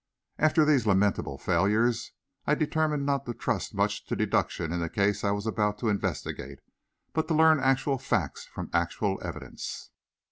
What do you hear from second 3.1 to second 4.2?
to trust much to